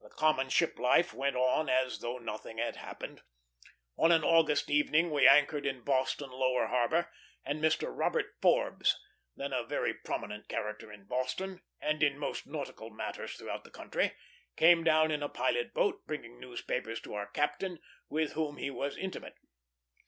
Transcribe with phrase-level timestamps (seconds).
[0.00, 3.22] The common ship life went on as though nothing had happened.
[3.96, 7.08] On an August evening we anchored in Boston lower harbor,
[7.44, 7.86] and Mr.
[7.88, 8.98] Robert Forbes,
[9.36, 14.16] then a very prominent character in Boston, and in most nautical matters throughout the country,
[14.56, 17.78] came down in a pilot boat, bringing newspapers to our captain,
[18.08, 19.36] with whom he was intimate.